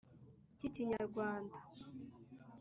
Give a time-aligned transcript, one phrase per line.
[0.57, 1.57] k’Ikinyarwanda.